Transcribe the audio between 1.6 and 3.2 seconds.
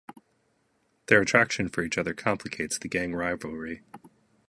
for each other complicates the gang